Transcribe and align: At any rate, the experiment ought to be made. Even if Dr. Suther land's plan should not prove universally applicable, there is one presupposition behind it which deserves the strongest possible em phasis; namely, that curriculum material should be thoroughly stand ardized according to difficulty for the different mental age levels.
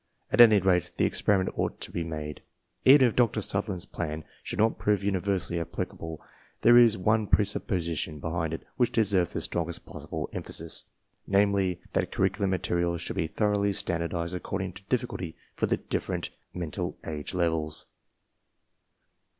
At 0.31 0.41
any 0.41 0.59
rate, 0.59 0.93
the 0.97 1.05
experiment 1.05 1.55
ought 1.55 1.79
to 1.81 1.91
be 1.91 2.03
made. 2.03 2.41
Even 2.85 3.07
if 3.07 3.15
Dr. 3.15 3.39
Suther 3.39 3.67
land's 3.69 3.85
plan 3.85 4.23
should 4.41 4.57
not 4.57 4.79
prove 4.79 5.03
universally 5.03 5.59
applicable, 5.59 6.19
there 6.61 6.75
is 6.75 6.97
one 6.97 7.27
presupposition 7.27 8.17
behind 8.19 8.51
it 8.51 8.65
which 8.77 8.91
deserves 8.91 9.33
the 9.33 9.41
strongest 9.41 9.85
possible 9.85 10.27
em 10.33 10.41
phasis; 10.41 10.85
namely, 11.27 11.81
that 11.93 12.11
curriculum 12.11 12.49
material 12.49 12.97
should 12.97 13.15
be 13.15 13.27
thoroughly 13.27 13.73
stand 13.73 14.01
ardized 14.01 14.33
according 14.33 14.73
to 14.73 14.83
difficulty 14.85 15.35
for 15.53 15.67
the 15.67 15.77
different 15.77 16.31
mental 16.51 16.97
age 17.05 17.35
levels. 17.35 17.85